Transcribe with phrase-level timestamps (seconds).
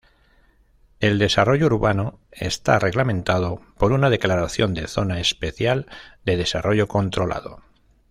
[0.99, 5.85] El desarrollo urbano está reglamentado por una declaración de Zona Especial
[6.25, 7.61] de Desarrollo Controlado.